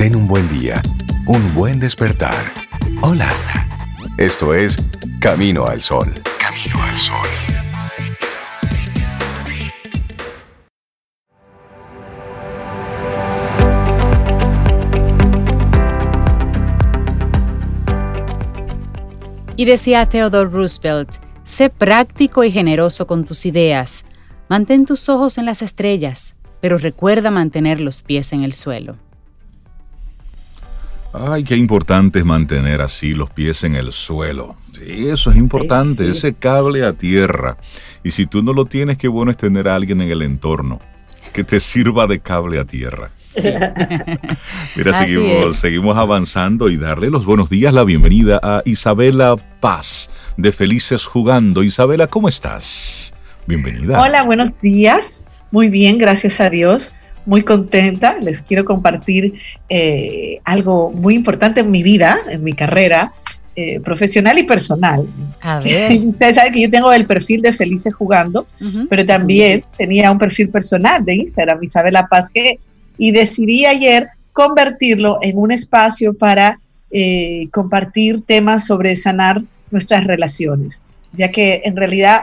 [0.00, 0.80] Ten un buen día,
[1.26, 2.34] un buen despertar.
[3.02, 3.28] Hola.
[4.16, 4.78] Esto es
[5.20, 6.06] Camino al Sol.
[6.40, 7.28] Camino al Sol.
[19.54, 24.06] Y decía Theodore Roosevelt, sé práctico y generoso con tus ideas.
[24.48, 28.96] Mantén tus ojos en las estrellas, pero recuerda mantener los pies en el suelo.
[31.12, 34.56] Ay, qué importante es mantener así los pies en el suelo.
[34.72, 37.56] Sí, eso es importante, ese cable a tierra.
[38.04, 40.80] Y si tú no lo tienes, qué bueno es tener a alguien en el entorno
[41.32, 43.10] que te sirva de cable a tierra.
[44.76, 50.52] Mira, seguimos, seguimos avanzando y darle los buenos días, la bienvenida a Isabela Paz de
[50.52, 51.62] Felices Jugando.
[51.62, 53.14] Isabela, ¿cómo estás?
[53.46, 54.00] Bienvenida.
[54.00, 55.22] Hola, buenos días.
[55.50, 56.94] Muy bien, gracias a Dios
[57.26, 58.16] muy contenta.
[58.20, 59.34] Les quiero compartir
[59.68, 63.12] eh, algo muy importante en mi vida, en mi carrera
[63.56, 65.06] eh, profesional y personal.
[65.40, 65.92] A ver.
[66.06, 68.46] Ustedes saben que yo tengo el perfil de Felices Jugando,
[68.88, 72.58] pero también tenía un perfil personal de Instagram, Isabela Paz G,
[72.96, 76.58] y decidí ayer convertirlo en un espacio para
[76.90, 80.80] eh, compartir temas sobre sanar nuestras relaciones,
[81.12, 82.22] ya que en realidad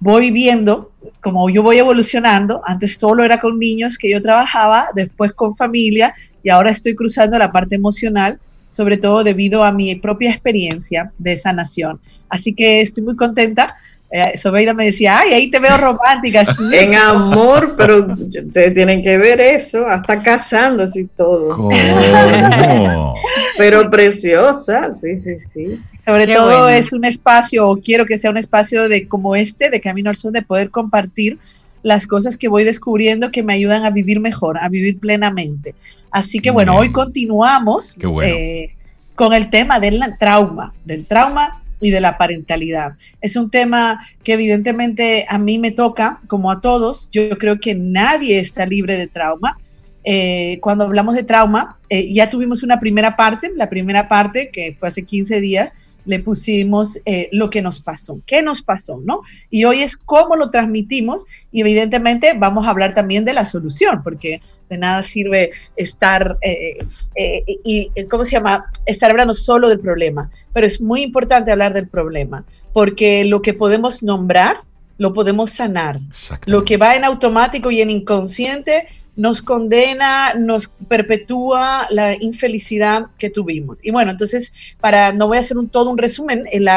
[0.00, 4.88] voy viendo como yo voy evolucionando, antes todo lo era con niños que yo trabajaba,
[4.94, 8.38] después con familia y ahora estoy cruzando la parte emocional,
[8.70, 12.00] sobre todo debido a mi propia experiencia de sanación.
[12.28, 13.76] Así que estoy muy contenta.
[14.10, 16.44] Eh, Sobeida me decía, ay, ahí te veo romántica.
[16.72, 21.68] en amor, pero ustedes tienen que ver eso, hasta casándose y todo.
[23.58, 25.80] pero preciosa, sí, sí, sí.
[26.04, 29.80] Sobre todo es un espacio, o quiero que sea un espacio de como este, de
[29.80, 31.38] Camino al Sol, de poder compartir
[31.82, 35.74] las cosas que voy descubriendo que me ayudan a vivir mejor, a vivir plenamente.
[36.10, 38.70] Así que bueno, hoy continuamos eh,
[39.14, 42.94] con el tema del trauma, del trauma y de la parentalidad.
[43.20, 47.10] Es un tema que evidentemente a mí me toca, como a todos.
[47.10, 49.58] Yo creo que nadie está libre de trauma.
[50.04, 54.74] Eh, cuando hablamos de trauma, eh, ya tuvimos una primera parte, la primera parte que
[54.78, 59.22] fue hace 15 días, le pusimos eh, lo que nos pasó, qué nos pasó, ¿no?
[59.50, 64.02] Y hoy es cómo lo transmitimos y evidentemente vamos a hablar también de la solución,
[64.02, 66.78] porque de nada sirve estar, eh,
[67.14, 68.66] eh, y, ¿cómo se llama?
[68.86, 73.54] Estar hablando solo del problema, pero es muy importante hablar del problema, porque lo que
[73.54, 74.62] podemos nombrar,
[74.98, 76.00] lo podemos sanar.
[76.46, 83.30] Lo que va en automático y en inconsciente, nos condena, nos perpetúa la infelicidad que
[83.30, 83.78] tuvimos.
[83.82, 86.68] Y bueno, entonces, para no voy a hacer un todo un resumen, el,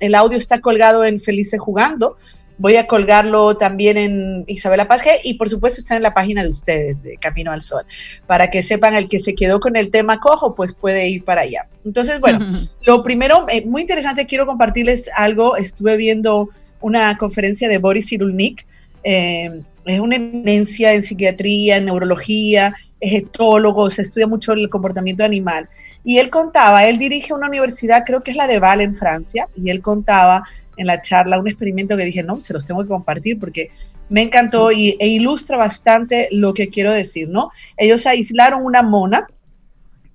[0.00, 2.16] el audio está colgado en Felice Jugando.
[2.58, 6.48] Voy a colgarlo también en Isabela Paz y por supuesto está en la página de
[6.48, 7.84] ustedes, de Camino al Sol,
[8.26, 11.42] para que sepan el que se quedó con el tema cojo, pues puede ir para
[11.42, 11.68] allá.
[11.84, 12.40] Entonces, bueno,
[12.86, 15.56] lo primero, eh, muy interesante, quiero compartirles algo.
[15.58, 16.48] Estuve viendo
[16.80, 18.66] una conferencia de Boris Cyrulnik,
[19.02, 25.24] eh, es una eminencia en psiquiatría, en neurología, es etólogo, se estudia mucho el comportamiento
[25.24, 25.68] animal.
[26.04, 29.48] Y él contaba, él dirige una universidad, creo que es la de Val en Francia,
[29.56, 30.44] y él contaba
[30.76, 33.70] en la charla un experimento que dije, no, se los tengo que compartir porque
[34.08, 37.50] me encantó y, e ilustra bastante lo que quiero decir, ¿no?
[37.76, 39.26] Ellos aislaron una mona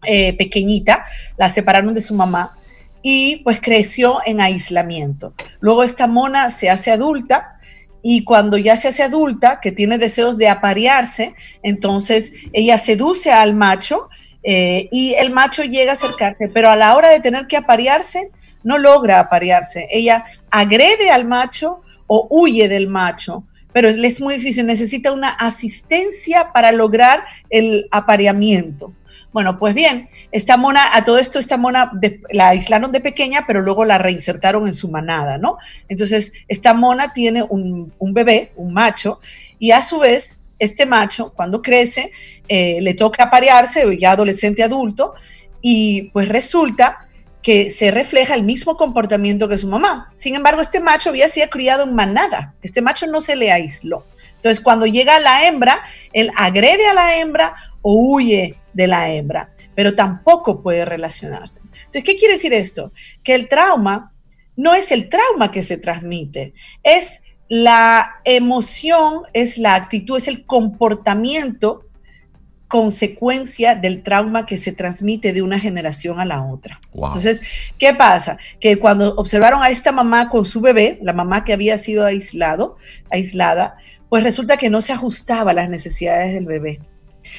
[0.03, 1.05] eh, pequeñita,
[1.37, 2.57] la separaron de su mamá
[3.01, 5.33] y pues creció en aislamiento.
[5.59, 7.57] Luego esta mona se hace adulta
[8.03, 13.53] y cuando ya se hace adulta, que tiene deseos de aparearse, entonces ella seduce al
[13.53, 14.09] macho
[14.43, 18.31] eh, y el macho llega a acercarse, pero a la hora de tener que aparearse,
[18.63, 19.87] no logra aparearse.
[19.91, 25.29] Ella agrede al macho o huye del macho, pero es, es muy difícil, necesita una
[25.29, 28.93] asistencia para lograr el apareamiento.
[29.33, 31.91] Bueno, pues bien, esta mona, a todo esto, esta mona
[32.31, 35.57] la aislaron de pequeña, pero luego la reinsertaron en su manada, ¿no?
[35.87, 39.21] Entonces, esta mona tiene un, bebé, un macho,
[39.57, 42.11] y a su vez, este macho, cuando crece,
[42.49, 45.13] eh, le toca aparearse, ya adolescente adulto,
[45.61, 47.07] y pues resulta
[47.41, 50.11] que se refleja el mismo comportamiento que su mamá.
[50.15, 54.05] Sin embargo, este macho había sido criado en manada, este macho no se le aisló.
[54.41, 55.83] Entonces, cuando llega la hembra,
[56.13, 57.53] él agrede a la hembra
[57.83, 61.61] o huye de la hembra, pero tampoco puede relacionarse.
[61.61, 62.91] Entonces, ¿qué quiere decir esto?
[63.21, 64.13] Que el trauma
[64.55, 70.43] no es el trauma que se transmite, es la emoción, es la actitud, es el
[70.47, 71.85] comportamiento
[72.71, 76.79] consecuencia del trauma que se transmite de una generación a la otra.
[76.93, 77.41] Entonces,
[77.77, 78.37] ¿qué pasa?
[78.61, 82.77] Que cuando observaron a esta mamá con su bebé, la mamá que había sido aislado,
[83.09, 83.75] aislada,
[84.11, 86.81] pues resulta que no se ajustaba a las necesidades del bebé.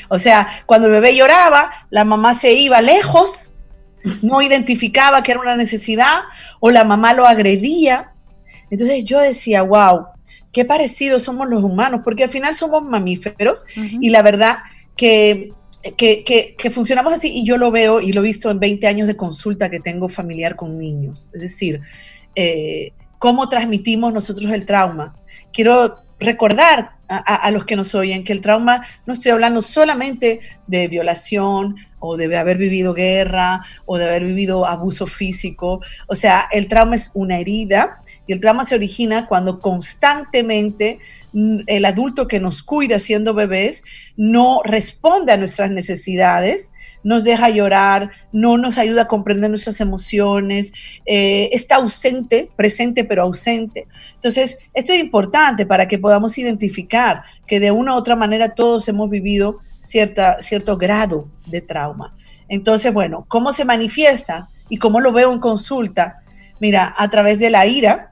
[0.09, 3.53] O sea, cuando el bebé lloraba, la mamá se iba lejos,
[4.23, 6.21] no identificaba que era una necesidad,
[6.61, 8.15] o la mamá lo agredía.
[8.71, 10.07] Entonces yo decía, wow,
[10.51, 14.61] qué parecidos somos los humanos, porque al final somos mamíferos y la verdad
[14.97, 15.51] que
[15.99, 19.17] que, funcionamos así y yo lo veo y lo he visto en 20 años de
[19.17, 21.29] consulta que tengo familiar con niños.
[21.35, 21.83] Es decir,
[22.35, 25.17] eh, cómo transmitimos nosotros el trauma.
[25.53, 30.89] Quiero recordar a, los que nos oyen que el trauma, no estoy hablando solamente de
[30.89, 35.81] violación o de haber vivido guerra o de haber vivido abuso físico.
[36.07, 41.01] O sea, el trauma es una herida y el trauma se origina cuando constantemente
[41.67, 43.85] el adulto que nos cuida siendo bebés
[44.17, 50.72] no responde a nuestras necesidades, nos deja llorar, no nos ayuda a comprender nuestras emociones,
[51.06, 53.87] eh, está ausente, presente pero ausente.
[54.14, 58.88] Entonces, esto es importante para que podamos identificar que de una u otra manera todos
[58.88, 62.14] hemos vivido cierta, cierto grado de trauma.
[62.49, 66.22] Entonces, bueno, ¿cómo se manifiesta y cómo lo veo en consulta?
[66.60, 68.12] Mira, a través de la ira,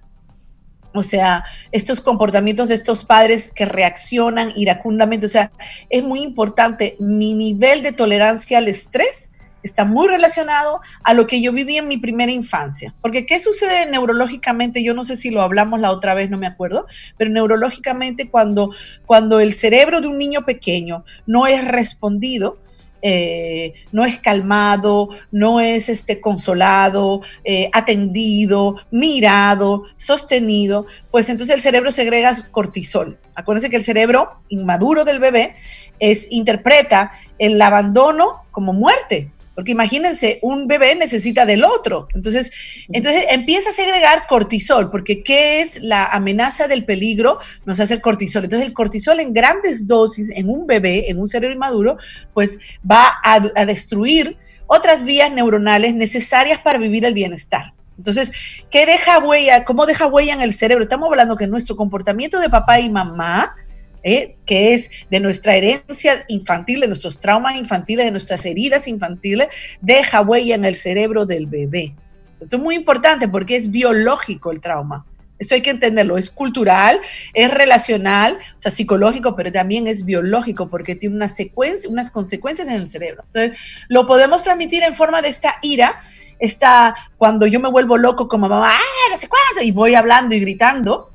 [0.93, 5.53] o sea, estos comportamientos de estos padres que reaccionan iracundamente, o sea,
[5.89, 6.97] es muy importante.
[6.99, 9.33] Mi nivel de tolerancia al estrés
[9.63, 12.95] está muy relacionado a lo que yo viví en mi primera infancia.
[13.01, 14.83] Porque ¿qué sucede neurológicamente?
[14.83, 18.75] Yo no sé si lo hablamos la otra vez, no me acuerdo, pero neurológicamente cuando,
[19.07, 22.59] cuando el cerebro de un niño pequeño no es respondido,
[23.03, 31.61] eh, no es calmado, no es este, consolado, eh, atendido, mirado, sostenido, pues entonces el
[31.61, 33.19] cerebro segrega cortisol.
[33.35, 35.55] Acuérdense que el cerebro inmaduro del bebé
[35.99, 39.31] es, interpreta el abandono como muerte.
[39.61, 42.09] Porque imagínense, un bebé necesita del otro.
[42.15, 42.51] Entonces,
[42.91, 47.41] entonces empieza a segregar cortisol, porque ¿qué es la amenaza del peligro?
[47.67, 48.45] Nos hace el cortisol.
[48.45, 51.99] Entonces, el cortisol en grandes dosis en un bebé, en un cerebro inmaduro,
[52.33, 52.59] pues
[52.91, 57.75] va a, a destruir otras vías neuronales necesarias para vivir el bienestar.
[57.99, 58.33] Entonces,
[58.71, 59.67] ¿qué deja huella?
[59.67, 60.85] ¿Cómo deja huella en el cerebro?
[60.85, 63.57] Estamos hablando que nuestro comportamiento de papá y mamá
[64.03, 64.37] ¿eh?
[64.47, 69.49] que es de nuestra herencia infantil, de nuestros traumas infantiles, de nuestras heridas infantiles,
[69.81, 71.95] deja huella en el cerebro del bebé.
[72.41, 75.05] Esto es muy importante porque es biológico el trauma.
[75.39, 77.01] Esto hay que entenderlo, es cultural,
[77.33, 82.69] es relacional, o sea, psicológico, pero también es biológico porque tiene una secuencia, unas consecuencias
[82.69, 83.25] en el cerebro.
[83.33, 83.59] Entonces,
[83.89, 86.03] lo podemos transmitir en forma de esta ira,
[86.39, 89.63] esta, cuando yo me vuelvo loco como mamá, ¡ah, no sé cuánto!
[89.63, 91.09] Y voy hablando y gritando,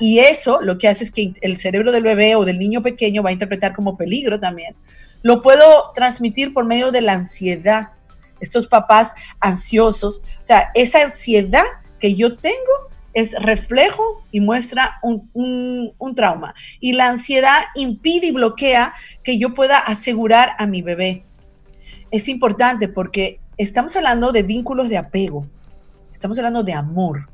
[0.00, 3.22] y eso lo que hace es que el cerebro del bebé o del niño pequeño
[3.22, 4.74] va a interpretar como peligro también.
[5.22, 7.88] Lo puedo transmitir por medio de la ansiedad.
[8.40, 11.64] Estos papás ansiosos, o sea, esa ansiedad
[11.98, 12.56] que yo tengo
[13.12, 16.54] es reflejo y muestra un, un, trauma.
[16.80, 21.24] Y la ansiedad impide y bloquea que yo pueda asegurar a mi bebé.
[22.10, 25.46] Es importante porque estamos hablando de vínculos de apego,
[26.12, 27.30] estamos hablando de amor.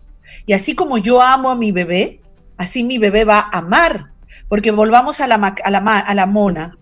[0.46, 2.21] Y así como yo amo a mi bebé,
[2.56, 4.10] así mi bebé va a amar.
[4.48, 6.76] Porque volvamos a la, a la, a la mona.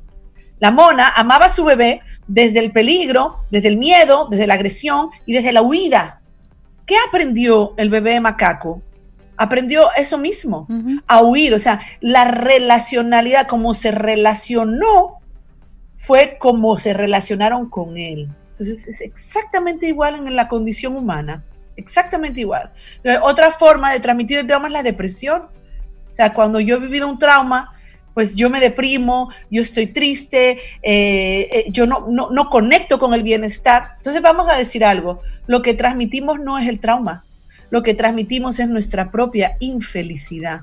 [0.59, 5.11] La mona amaba a su bebé desde el peligro, desde el miedo, desde la agresión
[5.25, 6.21] y desde la huida.
[6.85, 8.83] ¿Qué aprendió el bebé macaco?
[9.37, 10.69] Aprendió eso mismo,
[11.07, 11.55] a huir.
[11.55, 15.21] O sea, la relacionalidad, como se relacionó,
[15.97, 18.29] fue como se relacionaron con él.
[18.51, 21.43] Entonces es exactamente igual en la condición humana,
[21.77, 22.73] exactamente igual.
[23.23, 25.45] Otra forma de transmitir el trauma es la depresión.
[26.11, 27.73] O sea, cuando yo he vivido un trauma,
[28.14, 33.14] pues yo me deprimo, yo estoy triste, eh, eh, yo no, no, no conecto con
[33.14, 33.93] el bienestar.
[33.97, 37.25] Entonces vamos a decir algo, lo que transmitimos no es el trauma,
[37.71, 40.62] lo que transmitimos es nuestra propia infelicidad.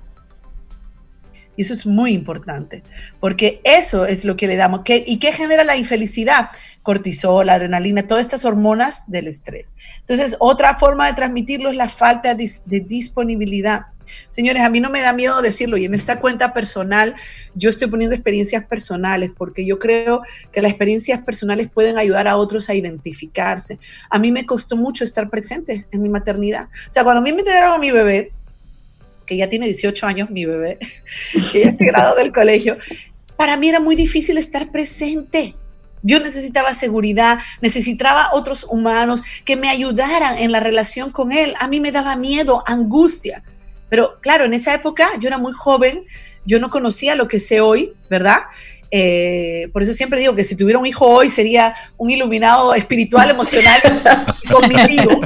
[1.55, 2.83] Y eso es muy importante,
[3.19, 4.81] porque eso es lo que le damos.
[4.85, 6.49] ¿Y qué genera la infelicidad?
[6.83, 9.73] Cortisol, adrenalina, todas estas hormonas del estrés.
[10.01, 13.87] Entonces, otra forma de transmitirlo es la falta de disponibilidad.
[14.29, 17.15] Señores, a mí no me da miedo decirlo y en esta cuenta personal
[17.55, 20.21] yo estoy poniendo experiencias personales porque yo creo
[20.51, 23.79] que las experiencias personales pueden ayudar a otros a identificarse.
[24.09, 26.69] A mí me costó mucho estar presente en mi maternidad.
[26.87, 28.31] O sea, cuando a mí me entregaron a mi bebé,
[29.25, 30.79] que ya tiene 18 años mi bebé,
[31.51, 32.77] que ya grado del colegio,
[33.35, 35.55] para mí era muy difícil estar presente.
[36.03, 41.53] Yo necesitaba seguridad, necesitaba otros humanos que me ayudaran en la relación con él.
[41.59, 43.43] A mí me daba miedo, angustia.
[43.89, 46.05] Pero claro, en esa época yo era muy joven,
[46.45, 48.43] yo no conocía lo que sé hoy, ¿verdad?
[48.89, 53.29] Eh, por eso siempre digo que si tuviera un hijo hoy sería un iluminado espiritual,
[53.29, 53.81] emocional,
[54.51, 55.21] cognitivo.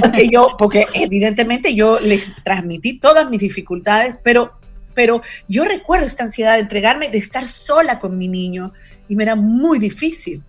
[0.00, 4.52] Porque yo, porque evidentemente yo les transmití todas mis dificultades, pero,
[4.94, 8.72] pero yo recuerdo esta ansiedad de entregarme, de estar sola con mi niño
[9.08, 10.42] y me era muy difícil.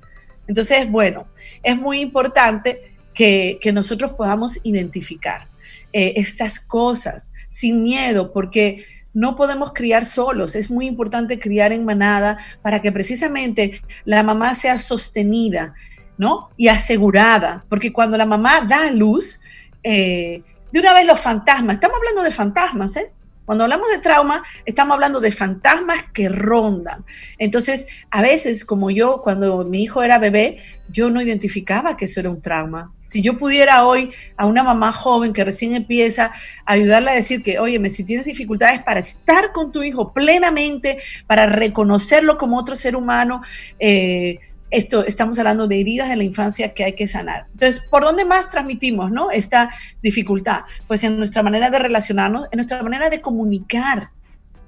[0.47, 1.27] Entonces, bueno,
[1.61, 5.48] es muy importante que, nosotros podamos identificar
[5.93, 11.85] eh, estas cosas sin miedo, porque no podemos criar solos, es muy importante criar en
[11.85, 15.73] manada para que precisamente la mamá sea sostenida,
[16.17, 16.49] ¿no?
[16.57, 19.41] Y asegurada, porque cuando la mamá da luz,
[19.83, 23.11] eh, de una vez los fantasmas, estamos hablando de fantasmas, ¿eh?
[23.49, 27.03] Cuando hablamos de trauma, estamos hablando de fantasmas que rondan.
[27.39, 32.19] Entonces, a veces, como yo, cuando mi hijo era bebé, yo no identificaba que eso
[32.19, 32.93] era un trauma.
[33.01, 36.31] Si yo pudiera hoy a una mamá joven que recién empieza,
[36.63, 41.47] ayudarla a decir que, oye, si tienes dificultades para estar con tu hijo plenamente, para
[41.47, 43.41] reconocerlo como otro ser humano,
[43.79, 44.41] eh,
[44.71, 47.47] esto, estamos hablando de heridas de la infancia que hay que sanar.
[47.51, 49.31] Entonces, ¿por dónde más transmitimos ¿no?
[49.31, 49.69] esta
[50.01, 50.61] dificultad?
[50.87, 54.11] Pues en nuestra manera de relacionarnos, en nuestra manera de comunicar.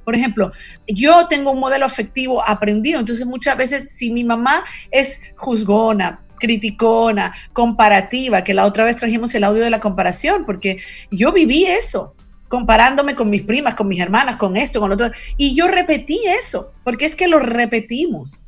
[0.04, 0.52] Por ejemplo,
[0.88, 7.34] yo tengo un modelo afectivo aprendido, entonces muchas veces si mi mamá es juzgona, criticona,
[7.54, 10.80] comparativa, que la otra vez trajimos el audio de la comparación, porque
[11.12, 12.16] yo viví eso,
[12.48, 16.20] comparándome con mis primas, con mis hermanas, con esto, con lo otro, y yo repetí
[16.26, 18.44] eso, porque es que lo repetimos.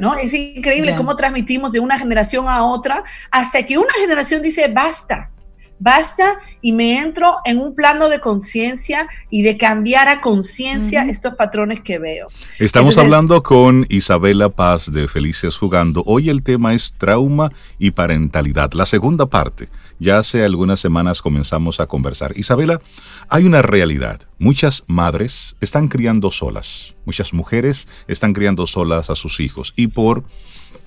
[0.00, 0.16] ¿No?
[0.16, 5.30] Es increíble cómo transmitimos de una generación a otra hasta que una generación dice basta,
[5.78, 11.34] basta y me entro en un plano de conciencia y de cambiar a conciencia estos
[11.34, 12.28] patrones que veo.
[12.58, 16.02] Estamos hablando con Isabela Paz de Felices Jugando.
[16.06, 19.68] Hoy el tema es trauma y parentalidad, la segunda parte.
[20.00, 22.36] Ya hace algunas semanas comenzamos a conversar.
[22.36, 22.80] Isabela,
[23.28, 24.20] hay una realidad.
[24.38, 26.94] Muchas madres están criando solas.
[27.04, 30.24] Muchas mujeres están criando solas a sus hijos y por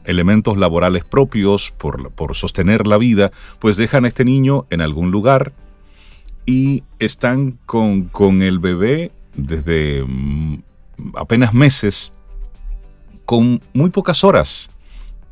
[0.06, 5.54] elementos laborales propios, por, sostener la vida, pues dejan a este niño en algún lugar
[6.46, 10.64] y están con, con el bebé desde mm,
[11.16, 12.12] apenas meses,
[13.26, 14.71] con muy pocas horas.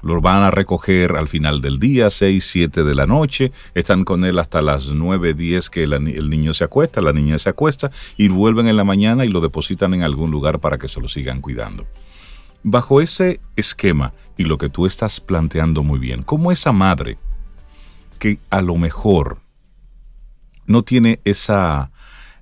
[0.02, 3.52] Lo van a recoger al final del día, 6, 7 de la noche.
[3.74, 7.50] Están con él hasta las 9, 10 que el niño se acuesta, la niña se
[7.50, 11.02] acuesta y vuelven en la mañana y lo depositan en algún lugar para que se
[11.02, 11.86] lo sigan cuidando.
[12.64, 17.18] Bajo ese esquema y lo que tú estás planteando muy bien, ¿cómo esa madre
[18.20, 19.40] que a lo mejor
[20.66, 21.92] no tiene esa,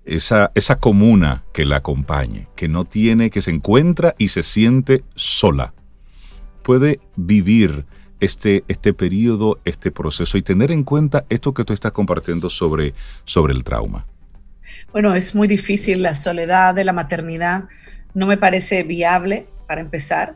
[0.06, 5.04] esa, esa comuna que la acompañe, que no tiene, que se encuentra y se siente
[5.16, 5.74] sola,
[6.68, 7.86] puede vivir
[8.20, 12.94] este, este periodo, este proceso y tener en cuenta esto que tú estás compartiendo sobre,
[13.24, 14.06] sobre el trauma?
[14.92, 17.70] Bueno, es muy difícil la soledad de la maternidad.
[18.14, 20.36] No me parece viable para empezar.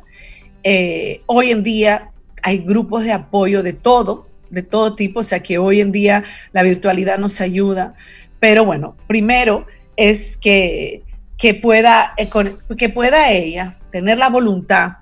[0.64, 2.12] Eh, hoy en día
[2.42, 6.24] hay grupos de apoyo de todo, de todo tipo, o sea que hoy en día
[6.54, 7.94] la virtualidad nos ayuda.
[8.40, 11.04] Pero bueno, primero es que,
[11.38, 12.30] que, pueda, eh,
[12.78, 15.02] que pueda ella tener la voluntad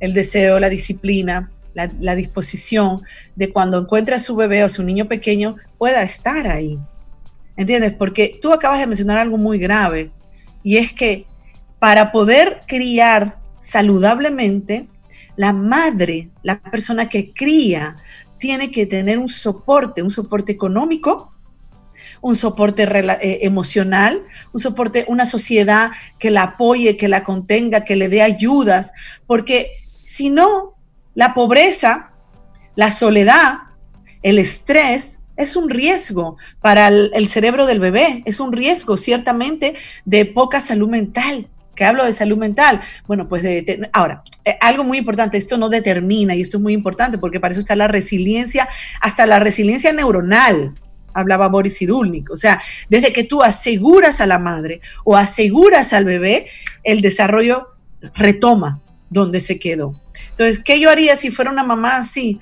[0.00, 3.02] el deseo, la disciplina, la, disposición
[3.34, 6.78] de cuando encuentre a su bebé o su niño pequeño pueda estar ahí.
[7.56, 7.92] ¿Entiendes?
[7.92, 10.10] Porque tú acabas de mencionar algo muy grave
[10.62, 11.26] y es que
[11.78, 14.86] para poder criar saludablemente,
[15.36, 17.96] la madre, la persona que cría,
[18.38, 21.32] tiene que tener un soporte, un soporte económico,
[22.20, 24.22] un soporte eh, emocional,
[24.52, 28.92] un soporte, una sociedad que la apoye, que la contenga, que le dé ayudas,
[29.26, 30.74] porque si no,
[31.14, 32.12] la pobreza,
[32.74, 33.58] la soledad,
[34.22, 40.26] el estrés es un riesgo para el, cerebro del bebé, es un riesgo ciertamente de
[40.26, 42.80] poca salud mental que hablo de salud mental.
[43.08, 46.72] Bueno, pues de, ahora, eh, algo muy importante, esto no determina, y esto es muy
[46.72, 48.68] importante porque para eso está la resiliencia,
[49.00, 50.74] hasta la resiliencia neuronal,
[51.14, 52.30] hablaba Boris Cyrulnik.
[52.30, 56.46] O sea, desde que tú aseguras a la madre o aseguras al bebé,
[56.84, 57.70] el desarrollo
[58.14, 58.80] retoma
[59.10, 59.94] donde se quedó.
[60.30, 62.40] Entonces, ¿qué yo haría si fuera una mamá así?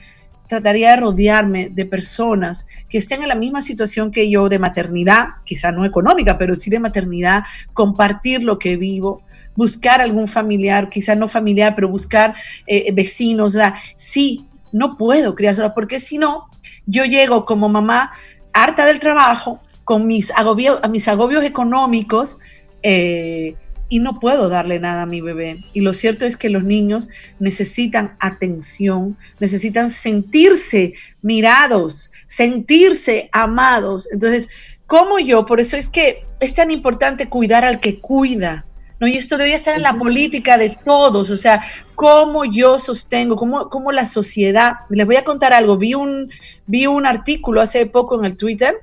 [0.48, 5.28] Trataría de rodearme de personas que estén en la misma situación que yo de maternidad,
[5.44, 9.22] quizá no económica, pero sí de maternidad, compartir lo que vivo,
[9.56, 12.34] buscar algún familiar, quizá no familiar, pero buscar
[12.66, 13.56] eh, vecinos.
[13.56, 13.60] O
[13.96, 16.48] sí, no puedo criar sola, porque si no,
[16.86, 18.12] yo llego como mamá
[18.52, 22.38] harta del trabajo, con mis agobios, mis agobios económicos,
[22.82, 23.56] eh,
[23.92, 25.66] y no puedo darle nada a mi bebé.
[25.74, 34.08] Y lo cierto es que los niños necesitan atención, necesitan sentirse mirados, sentirse amados.
[34.10, 34.48] Entonces,
[34.86, 38.64] como yo, por eso es que es tan importante cuidar al que cuida.
[38.98, 39.06] ¿no?
[39.06, 41.60] Y esto debería estar en la política de todos, o sea,
[41.94, 46.30] cómo yo sostengo, cómo, cómo la sociedad, les voy a contar algo, vi un,
[46.66, 48.74] vi un artículo hace poco en el Twitter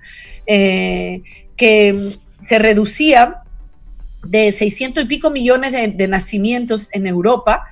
[0.46, 1.24] eh,
[1.58, 2.14] que
[2.44, 3.42] se reducía
[4.24, 7.68] de 600 y pico millones de, nacimientos en Europa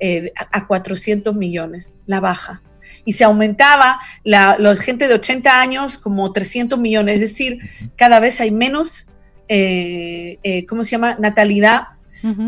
[0.00, 2.62] eh, a 400 millones, la baja.
[3.04, 7.58] Y se aumentaba la los gente de 80 años como 300 millones, es decir,
[7.96, 9.10] cada vez hay menos,
[9.48, 11.88] eh, eh, ¿cómo se llama?, natalidad,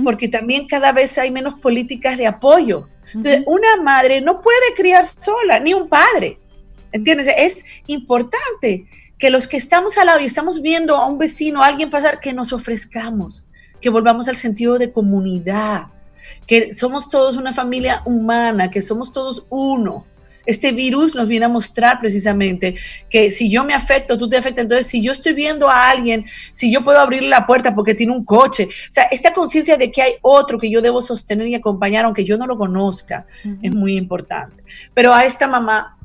[0.03, 2.89] porque también cada vez hay menos políticas de apoyo.
[3.15, 6.39] Entonces, una madre no puede criar sola, ni un padre.
[6.93, 7.29] ¿Entiendes?
[7.37, 8.87] Es importante
[9.21, 12.19] que los que estamos al lado y estamos viendo a un vecino, a alguien pasar,
[12.19, 13.47] que nos ofrezcamos,
[13.79, 15.89] que volvamos al sentido de comunidad,
[16.47, 20.07] que somos todos una familia humana, que somos todos uno.
[20.47, 22.77] Este virus nos viene a mostrar precisamente
[23.11, 24.63] que si yo me afecto, tú te afectas.
[24.63, 28.15] Entonces, si yo estoy viendo a alguien, si yo puedo abrirle la puerta porque tiene
[28.15, 31.55] un coche, o sea, esta conciencia de que hay otro que yo debo sostener y
[31.55, 33.27] acompañar, aunque yo no lo conozca,
[33.61, 34.65] es muy importante.
[34.95, 35.99] Pero a esta mamá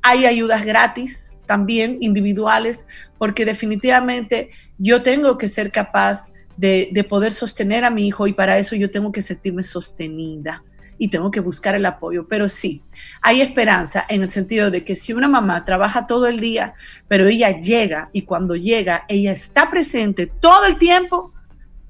[0.00, 2.86] hay ayudas gratis también, individuales,
[3.18, 8.56] porque definitivamente yo tengo que ser capaz de, poder sostener a mi hijo y para
[8.56, 10.64] eso yo tengo que sentirme sostenida
[10.96, 12.26] y tengo que buscar el apoyo.
[12.26, 12.82] Pero sí,
[13.20, 16.72] hay esperanza en el sentido de que si una mamá trabaja todo el día,
[17.06, 21.34] pero ella llega y cuando llega, ella está presente todo el tiempo,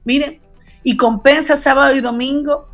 [0.03, 0.41] miren,
[0.83, 2.72] y compensa sábado y domingo.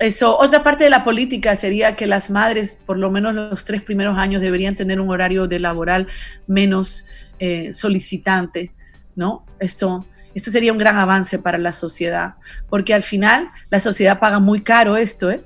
[0.00, 3.82] Eso, otra parte de la política sería que las madres, por lo menos los tres
[3.82, 6.08] primeros años, deberían tener un horario de laboral
[6.46, 7.04] menos
[7.38, 8.72] eh, solicitante,
[9.14, 9.44] ¿no?
[9.58, 12.36] Esto, esto sería un gran avance para la sociedad,
[12.70, 15.44] porque al final la sociedad paga muy caro esto, ¿eh?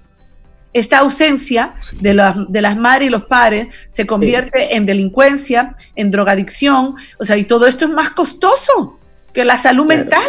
[0.73, 2.11] Esta ausencia de,
[2.49, 7.45] de, las madres y los padres se convierte en delincuencia, en drogadicción, o sea, y
[7.45, 9.01] todo esto es más costoso
[9.33, 10.29] que la salud mental.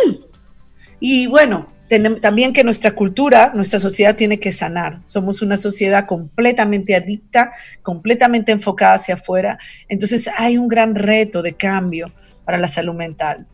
[0.99, 1.74] Y bueno,
[2.21, 5.01] también que nuestra cultura, nuestra sociedad tiene que sanar.
[5.05, 7.51] Somos una sociedad completamente adicta,
[7.83, 9.57] completamente enfocada hacia afuera.
[9.87, 12.05] Entonces hay un gran reto de cambio
[12.43, 13.45] para la salud mental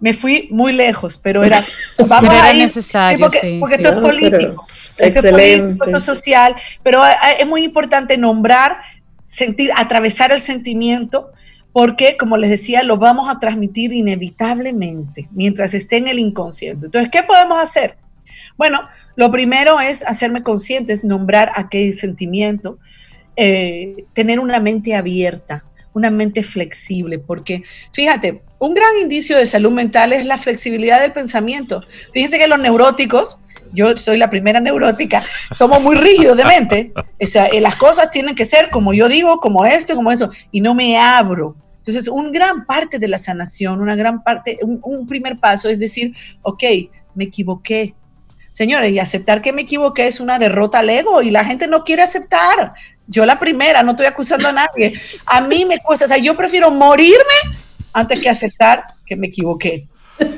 [0.00, 1.62] me fui muy lejos, pero era,
[2.08, 4.66] vamos a ir, necesario, porque, sí, porque esto es político,
[4.98, 5.84] excelente.
[5.84, 7.02] esto es social, pero
[7.38, 8.78] es muy importante nombrar,
[9.26, 11.32] sentir, atravesar el sentimiento,
[11.76, 16.86] porque, como les decía, lo vamos a transmitir inevitablemente mientras esté en el inconsciente.
[16.86, 17.98] Entonces, ¿qué podemos hacer?
[18.56, 18.80] Bueno,
[19.14, 22.78] lo primero es hacerme consciente, es nombrar aquel sentimiento,
[23.36, 27.62] eh, tener una mente abierta, una mente flexible, porque
[27.92, 31.82] fíjate, un gran indicio de salud mental es la flexibilidad del pensamiento.
[32.14, 33.38] Fíjense que los neuróticos,
[33.74, 35.22] yo soy la primera neurótica,
[35.58, 36.92] somos muy rígidos de mente.
[37.22, 40.30] O sea, eh, las cosas tienen que ser como yo digo, como esto, como eso,
[40.50, 41.54] y no me abro.
[41.86, 45.78] Entonces, un gran parte de la sanación, una gran parte, un, un primer paso es
[45.78, 46.62] decir, ok,
[47.14, 47.94] me equivoqué,
[48.56, 51.84] Señores, y aceptar que me equivoqué es una derrota al ego y la gente no
[51.84, 52.72] quiere aceptar.
[53.06, 54.94] Yo la primera, no estoy acusando a nadie.
[55.26, 57.18] A mí me cuesta, o sea, yo prefiero morirme
[57.92, 59.86] antes que aceptar que me equivoqué.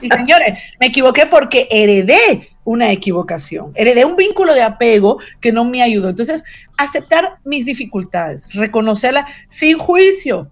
[0.02, 5.64] Y señores, me equivoqué porque heredé una equivocación, heredé un vínculo de apego que no
[5.64, 6.08] me ayudó.
[6.08, 6.42] Entonces,
[6.76, 10.50] aceptar mis dificultades, reconocerlas sin juicio.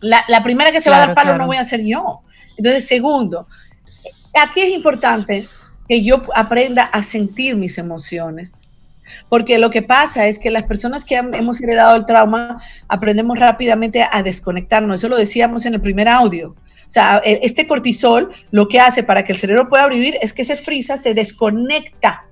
[0.00, 2.20] La, primera que se va a dar palo no voy a ser yo.
[2.56, 3.46] Entonces, segundo,
[4.40, 5.46] aquí es importante
[5.88, 8.62] que yo aprenda a sentir mis emociones.
[9.28, 14.06] Porque lo que pasa es que las personas que hemos heredado el trauma aprendemos rápidamente
[14.10, 15.00] a desconectarnos.
[15.00, 16.50] Eso lo decíamos en el primer audio.
[16.50, 20.32] O sea, e, este cortisol lo que hace para que el cerebro pueda vivir es
[20.32, 22.24] que se frisa, se desconecta.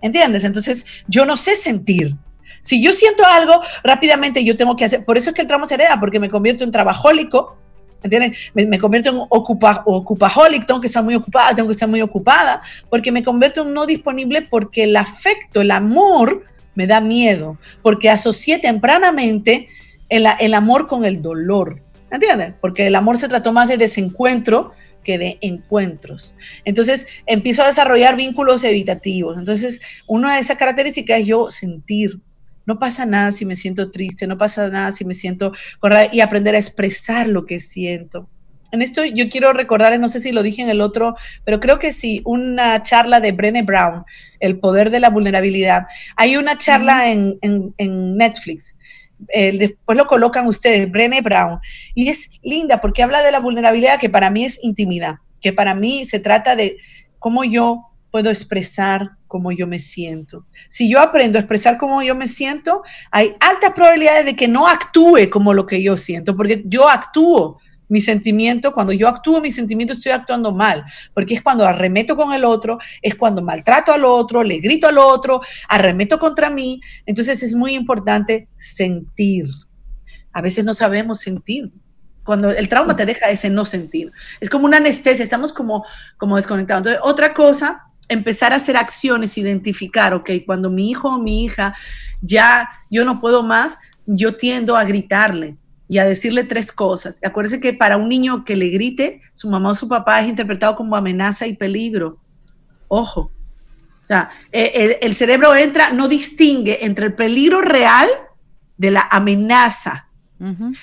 [0.00, 0.44] ¿Entiendes?
[0.44, 2.14] Entonces, yo no sé sentir.
[2.66, 5.04] Si yo siento algo, rápidamente yo tengo que hacer.
[5.04, 7.56] Por eso es que el trauma se hereda, porque me convierto en trabajólico
[8.02, 8.38] ¿entiendes?
[8.54, 12.62] Me, convierto en ocupa, ocupaholic, tengo que estar muy ocupada, tengo que estar muy ocupada,
[12.88, 18.10] porque me convierto en no disponible porque el afecto, el amor me da miedo, porque
[18.10, 19.68] asocié tempranamente
[20.08, 22.54] el, el amor con el dolor, ¿entiendes?
[22.60, 26.34] Porque el amor se trató más de desencuentro que de encuentros.
[26.64, 29.38] Entonces empiezo a desarrollar vínculos evitativos.
[29.38, 32.18] Entonces, una de esas características es yo sentir,
[32.66, 35.52] no pasa nada si me siento triste, no pasa nada si me siento
[36.12, 38.28] y aprender a expresar lo que siento.
[38.72, 41.78] En esto yo quiero recordar, no sé si lo dije en el otro, pero creo
[41.78, 44.04] que sí, una charla de Brené Brown,
[44.40, 45.86] El poder de la vulnerabilidad.
[46.16, 47.38] Hay una charla en,
[47.78, 48.76] Netflix,
[49.28, 51.60] eh, después lo colocan ustedes, Brené Brown,
[51.94, 55.74] y es linda porque habla de la vulnerabilidad que para mí es intimidad, que para
[55.74, 56.76] mí se trata de
[57.18, 60.46] cómo yo puedo expresar cómo yo me siento.
[60.70, 64.66] Si yo aprendo a expresar cómo yo me siento, hay altas probabilidades de que no
[64.66, 69.50] actúe como lo que yo siento, porque yo actúo mi sentimiento, cuando yo actúo mi
[69.50, 74.06] sentimiento estoy actuando mal, porque es cuando arremeto con el otro, es cuando maltrato al
[74.06, 76.80] otro, le grito al otro, arremeto contra mí.
[77.04, 79.44] Entonces es muy importante sentir.
[80.32, 81.70] A veces no sabemos sentir.
[82.24, 84.10] Cuando el trauma te deja ese no sentir.
[84.40, 85.84] Es como una anestesia, estamos como,
[86.16, 86.80] como desconectados.
[86.80, 91.74] Entonces, otra cosa empezar a hacer acciones, identificar, ok, cuando mi hijo o mi hija
[92.22, 95.56] ya yo no puedo más, yo tiendo a gritarle
[95.88, 97.20] y a decirle tres cosas.
[97.24, 100.76] Acuérdense que para un niño que le grite, su mamá o su papá es interpretado
[100.76, 102.18] como amenaza y peligro.
[102.88, 103.30] Ojo.
[104.02, 108.08] O sea, e, el, cerebro entra, no distingue entre el peligro real
[108.76, 110.04] de la amenaza.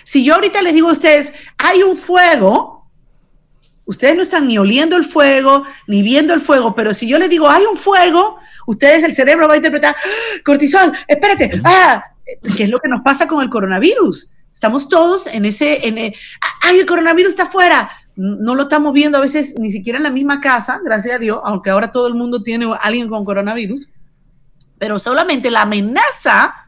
[0.04, 2.73] Si yo ahorita les digo a ustedes, hay un fuego,
[3.86, 7.30] ustedes no están ni oliendo el fuego, ni viendo el fuego, pero si yo les
[7.30, 10.40] digo, hay un fuego, ustedes, el cerebro va a interpretar, ¡Ah!
[10.46, 12.04] cortisol, espérate, ah,
[12.56, 14.32] ¿qué es lo que nos pasa con el coronavirus?
[14.54, 16.16] Estamos todos en ese, en el,
[16.62, 17.92] ay, el coronavirus está afuera.
[18.16, 21.40] No lo estamos viendo a veces ni siquiera en la misma casa, gracias a Dios,
[21.44, 23.90] aunque ahora todo el mundo tiene a alguien con coronavirus,
[24.78, 26.68] pero solamente la amenaza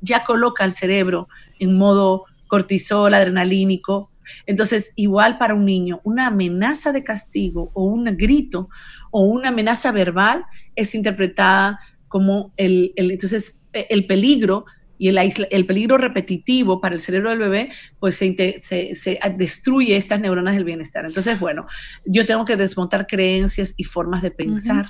[0.00, 4.10] ya coloca al cerebro en modo cortisol, adrenalínico.
[4.46, 8.68] Entonces, igual para un niño, una amenaza de castigo o un grito
[9.10, 14.64] o una amenaza verbal es interpretada como el, entonces, el peligro
[14.98, 15.18] y el,
[15.50, 20.64] el, peligro repetitivo para el cerebro del bebé, pues se, se, destruye estas neuronas del
[20.64, 21.04] bienestar.
[21.04, 21.66] Entonces, bueno,
[22.04, 24.88] yo tengo que desmontar creencias y formas de pensar.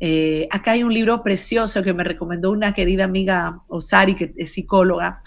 [0.00, 4.52] Eh, acá hay un libro precioso que me recomendó una querida amiga Osari, que es
[4.52, 5.20] psicóloga,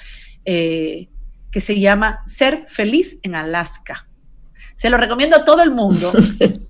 [0.45, 1.09] eh,
[1.51, 4.07] que se llama Ser feliz en Alaska.
[4.75, 6.11] Se lo recomiendo a todo el mundo.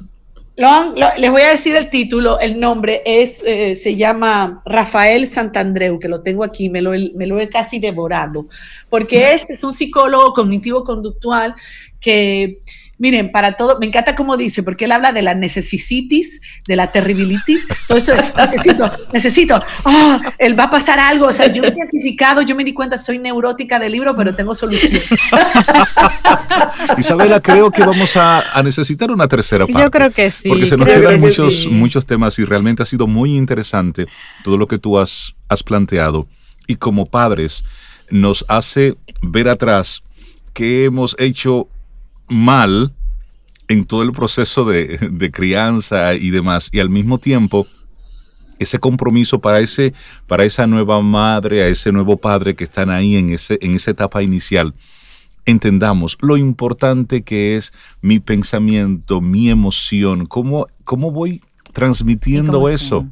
[1.17, 6.09] les voy a decir el título, el nombre es, eh, se llama Rafael Santandreu, que
[6.09, 8.47] lo tengo aquí, me lo, me lo he casi devorado,
[8.89, 11.55] porque este es un psicólogo cognitivo-conductual
[12.01, 12.59] que
[12.99, 16.91] Miren, para todo, me encanta cómo dice, porque él habla de la necesitis, de la
[16.91, 18.13] terribilitis, todo esto
[18.51, 22.57] necesito, necesito, ah, él va a pasar algo, o sea, yo me he identificado, yo
[22.57, 25.01] me di cuenta, soy neurótica del libro, pero tengo solución.
[26.97, 29.81] Isabela, creo que vamos a, necesitar una tercera parte.
[29.81, 30.49] Yo creo que sí.
[30.49, 34.07] Porque se nos quedan muchos, muchos temas y realmente ha sido muy interesante
[34.43, 36.27] todo lo que tú has, has planteado
[36.67, 37.63] y como padres
[38.11, 40.03] nos hace ver atrás
[40.53, 41.69] que hemos hecho
[42.29, 42.93] mal
[43.67, 47.67] en todo el proceso de, crianza y demás, y al mismo tiempo
[48.57, 49.93] ese compromiso para, ese,
[50.27, 53.91] para esa nueva madre, a ese nuevo padre que están ahí en, ese, en esa
[53.91, 54.73] etapa inicial,
[55.45, 61.41] entendamos lo importante que es mi pensamiento, mi emoción, cómo, cómo voy
[61.73, 63.07] transmitiendo eso.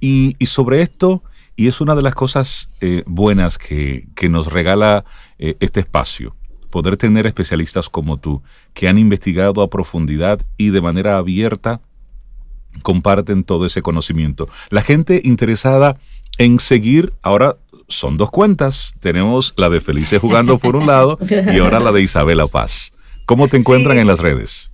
[0.00, 1.22] Y, sobre esto,
[1.56, 5.04] y es una de las cosas eh, buenas que, nos regala
[5.38, 6.36] eh, este espacio,
[6.70, 8.42] poder tener especialistas como tú,
[8.74, 11.80] que han investigado a profundidad y de manera abierta
[12.82, 14.48] comparten todo ese conocimiento.
[14.70, 15.98] La gente interesada
[16.38, 17.56] en seguir, ahora
[17.88, 18.94] son dos cuentas.
[19.00, 22.92] Tenemos la de Felice jugando por un lado y ahora la de Isabela Paz.
[23.26, 24.70] ¿Cómo te encuentran en las redes?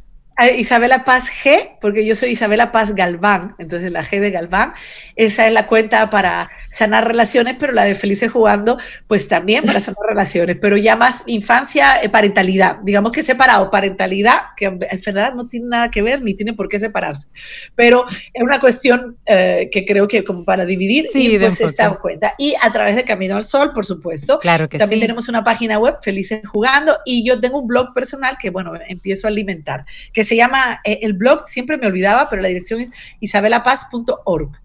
[0.56, 4.74] Isabela Paz G, porque yo soy Isabela Paz Galván, entonces la G de Galván,
[5.16, 9.80] esa es la cuenta para sanar relaciones, pero la de Felices Jugando, pues también para
[9.80, 15.34] sanar relaciones, pero ya más infancia, eh, parentalidad, digamos que separado, parentalidad, que en verdad
[15.34, 17.28] no tiene nada que ver ni tiene por qué separarse,
[17.76, 21.94] pero es una cuestión eh, que creo que como para dividir y pues se está
[21.96, 22.34] cuenta.
[22.38, 24.38] Y a través de Camino al Sol, por supuesto.
[24.38, 28.36] Claro que También tenemos una página web, Felices Jugando, y yo tengo un blog personal
[28.40, 32.42] que, bueno, empiezo a alimentar, que se llama, eh, el blog siempre me olvidaba, pero
[32.42, 32.88] la dirección es
[33.20, 34.64] isabelapaz.org.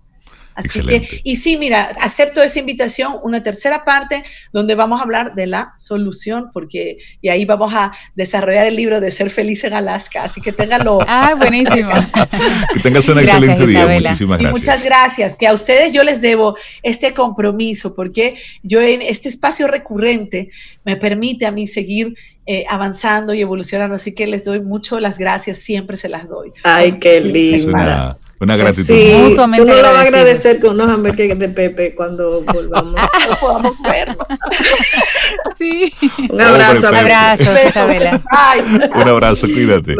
[0.59, 5.33] Así que, y sí, mira, acepto esa invitación, una tercera parte donde vamos a hablar
[5.33, 9.73] de la solución, porque y ahí vamos a desarrollar el libro de Ser Feliz en
[9.73, 10.99] Alaska, así que téngalo.
[11.11, 11.91] Ah, buenísimo.
[12.73, 14.59] que tengas un excelente día, muchísimas gracias.
[14.59, 19.67] muchas gracias, que a ustedes yo les debo este compromiso, porque yo en este espacio
[19.67, 20.49] recurrente
[20.85, 22.15] me permite a mí seguir
[22.51, 26.51] eh, avanzando y evolucionando, así que les doy mucho las gracias, siempre se las doy.
[26.63, 28.17] Ay, qué linda.
[28.39, 28.85] Una gratitud.
[28.87, 32.95] Sí, Mutuamente tú no lo vas a agradecer con unos hamburguesas de Pepe cuando volvamos.
[33.39, 34.17] podamos vernos.
[35.59, 35.93] sí.
[36.27, 36.89] Un abrazo.
[36.89, 38.23] Un abrazo, Isabela.
[38.95, 39.97] Un abrazo, cuídate.